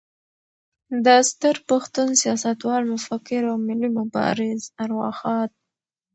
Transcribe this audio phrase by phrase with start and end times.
[1.05, 5.49] د ستر پښتون، سیاستوال، مفکر او ملي مبارز ارواښاد